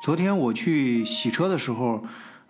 [0.00, 2.02] 昨天我去洗车的时候，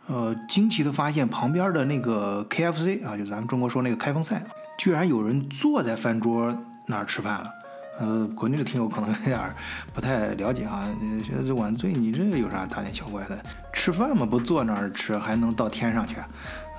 [0.07, 4.41] 呃，惊奇的发现旁边的那个 KFC 啊，就咱们中国说那个开封菜，
[4.79, 7.51] 居然有人坐在饭桌那儿吃饭了。
[7.99, 9.51] 呃，国内的听友可能有点
[9.93, 10.89] 不太了解啊，
[11.25, 13.37] 觉得这晚醉你这有啥大惊小怪的？
[13.73, 16.15] 吃饭嘛，不坐那儿吃还能到天上去？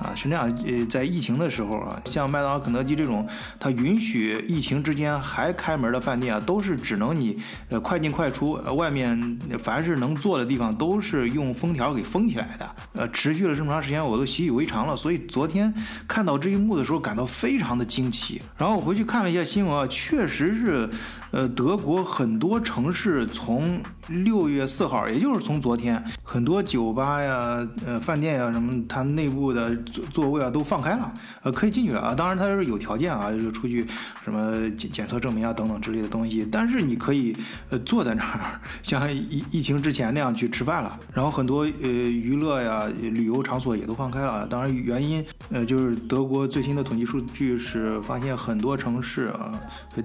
[0.01, 3.27] 啊，是这样，呃，在疫情的时候啊，像麦当劳、肯德基这种，
[3.59, 7.37] 它允许疫情之间还开门的饭店啊，都是只能你
[7.69, 12.75] 呃快进快出，外面凡是能坐的地方都是用封条给封起来的。
[12.93, 14.95] 呃，持续了这么长时间，我都习以为常了。
[14.95, 15.73] 所以昨天
[16.07, 18.41] 看到这一幕的时候，感到非常的惊奇。
[18.57, 20.89] 然后我回去看了一下新闻啊，确实是，
[21.31, 23.81] 呃，德国很多城市从
[24.11, 29.71] 六月四号，也就是从昨天，很多酒吧呀、呃饭店呀什么，它内部的。
[29.91, 32.13] 座座位啊都放开了，呃，可以进去了啊。
[32.13, 33.85] 当然它是有条件啊，就是出去
[34.23, 36.47] 什么检检测证明啊等等之类的东西。
[36.51, 37.35] 但是你可以
[37.69, 40.99] 呃坐在那儿，像疫疫情之前那样去吃饭了。
[41.13, 44.47] 然后很多呃娱乐呀、旅游场所也都放开了。
[44.47, 49.51] 当然原因呃就是德国最新的统计数据是发现很多城市啊，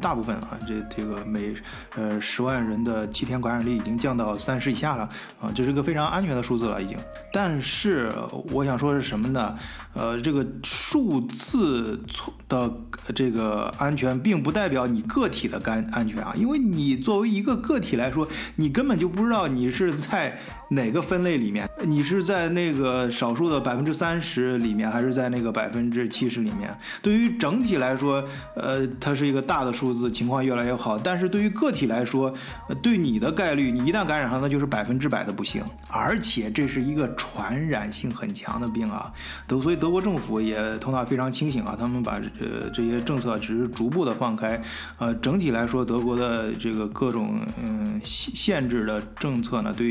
[0.00, 1.54] 大部分啊这这个每
[1.96, 5.08] 呃十万人的七天感染率已经降到三十以下了
[5.40, 6.96] 啊，这是一个非常安全的数字了已经。
[7.32, 8.12] 但是
[8.52, 9.56] 我想说是什么呢？
[9.94, 11.98] 呃，这个数字
[12.48, 12.70] 的
[13.14, 26.76] 这个安全，并不代表你个体的干安全啊，因为你作为一个个体来说，你根本就不知道你是在哪个分类里面，你是在那个少数的百分之三十里面，还是在那个百分之七十里面。
[27.00, 28.22] 对于整体来说，
[28.54, 30.98] 呃，它是一个大的数字，情况越来越好。
[30.98, 32.34] 但是对于个体来说，
[32.82, 35.62] 对你的概率，一旦感染上，那就是百分之百的不幸。
[35.90, 39.12] 而且这是一个传染性很强的病啊，
[39.46, 44.60] 都所以德国政府也头脑非常清醒啊，他们把呃这些政策只是逐步的放开，
[44.98, 49.90] 呃，整体来说，德国的这个各种嗯限限制的政策呢，对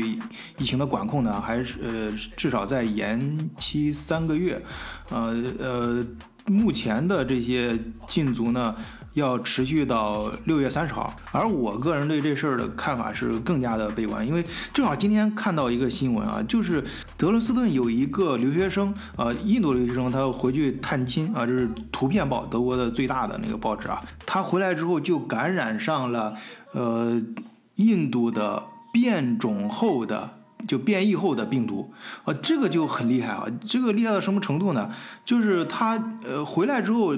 [0.58, 4.62] 疫情的管控呢，还是呃至少在延期三个月，
[5.10, 6.06] 呃呃，
[6.46, 8.74] 目前的这些禁足呢。
[9.16, 14.44] 要持续到六月三十号，而我个人对这事儿的看法是更加的悲观，因为
[14.74, 16.84] 正好今天看到一个新闻啊，就是
[17.16, 26.36] 德伦斯顿有一个留学生，呃，印度留学生，他回去探亲啊，这是图片报，德国的最大的那个报纸啊，他回来之后就感染上了，
[26.72, 27.18] 呃，
[27.76, 30.28] 印度的变种后的。
[30.66, 31.92] 就变异后的病毒，
[32.24, 33.46] 啊，这个就很厉害啊！
[33.66, 34.90] 这个厉害到什么程度呢？
[35.24, 37.14] 就是他呃回来之后，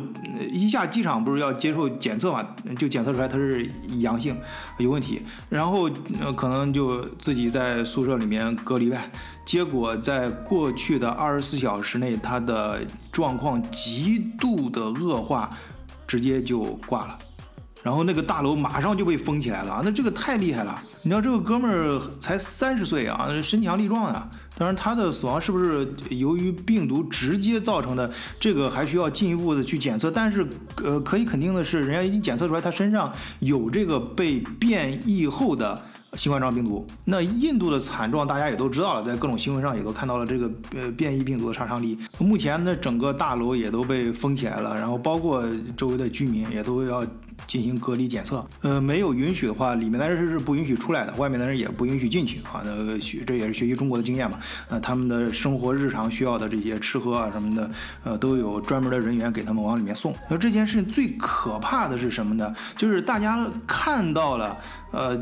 [0.51, 2.47] 一下机场不是要接受检测嘛，
[2.79, 4.37] 就检测出来他是阳性，
[4.79, 9.11] 有问题，然后呃可能就自己在宿舍里面隔离呗。
[9.45, 12.81] 结果在过去的二十四小时内，他的
[13.11, 15.49] 状况极度的恶化，
[16.07, 17.19] 直接就挂了。
[17.83, 20.83] 然后那个大楼马上就被封起来了，那这个太厉害了！
[21.03, 24.29] 你知道这个哥们儿才三十岁啊，身强力壮啊。
[24.57, 30.11] 当然他的死亡是不是由于病毒直接造成的，这个还需要进一步的去检测。
[30.11, 30.45] 但是
[30.83, 35.81] 呃，可以肯定的是，人家已经检测出来他身上有这个被变异后的。
[36.15, 41.99] 新冠状病毒，那印度的惨状大家也都知道了，在各种新闻上也都看到了这个呃变异病毒的杀伤力。
[42.19, 45.45] 目前呢，整个大楼也都被封起来了，然后包括
[45.77, 47.05] 周围的居民也都要
[47.47, 48.47] 进行隔离检测。
[48.63, 52.63] 呃，没有允许的话，里面的人是不允许出来的，外面的人也不允许进去啊。
[52.65, 54.41] 那学这也是学习中国的经验嘛。
[54.69, 57.71] 呃，他们的生活日常需要的这些吃喝啊什么的，
[58.05, 60.15] 呃，都有专门的人员给他们往里面送。
[60.31, 62.55] 那这件事情最可怕的是什么呢？
[62.79, 64.57] 就是大家看到了，
[64.91, 65.21] 呃，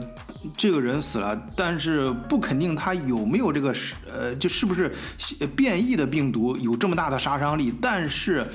[0.57, 0.71] 这。
[0.71, 3.75] 个人死了，但是不肯定他有没有这个
[4.07, 4.95] 呃，就是不是
[5.57, 8.47] 变异的病毒有这么大的杀伤力，但是。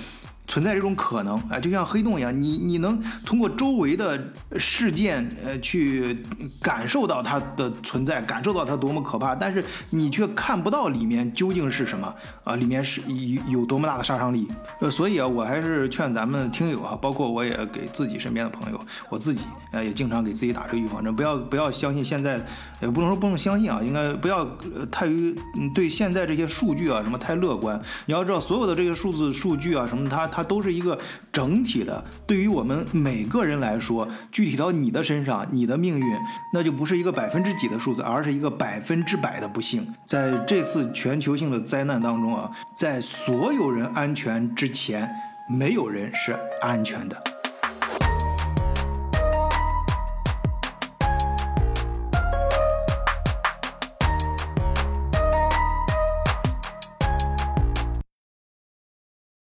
[0.52, 4.22] 存在这种可能，哎，就像黑洞一样，你你能通过周围的
[4.58, 6.22] 事件，呃，去
[6.62, 12.14] 感受到它的存在，感受到它多么可怕，但是你却看不到里面究竟是什么
[12.44, 14.46] 啊，里面是有有多么大的杀伤力。
[14.82, 22.46] 呃，所以啊，我还是劝咱们听友啊，包括我也给自己身边的朋友，我自己呃也经常给自己打这个预防针，不要不要相信现在，
[22.82, 24.46] 也不能说不能相信啊，应该不要
[24.92, 25.34] 太于
[25.74, 27.82] 对现在这些数据啊什么太乐观。
[28.06, 30.41] 你要知道，所有的这些数字数据啊什么，它它。
[30.41, 30.97] 它都是一个
[31.32, 36.17] 整体的，对于我们每个人来说，具体到你的身上，你的命运，
[36.52, 39.88] 那就不是一个百分之几的数字，而是一个百分之百的不幸。
[40.03, 45.08] 在这次全球性的灾难当中啊，在所有人安全之前，
[45.47, 47.23] 没有人是安全的。